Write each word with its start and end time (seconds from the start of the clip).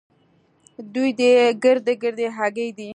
دوې 0.93 1.09
دې 1.19 1.29
ګردۍ 1.63 1.95
ګردۍ 2.03 2.27
هګۍ 2.37 2.69
دي. 2.77 2.89